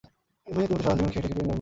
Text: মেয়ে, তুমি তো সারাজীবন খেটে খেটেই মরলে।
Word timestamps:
মেয়ে, 0.47 0.67
তুমি 0.67 0.79
তো 0.79 0.83
সারাজীবন 0.83 1.09
খেটে 1.09 1.27
খেটেই 1.27 1.35
মরলে। 1.35 1.49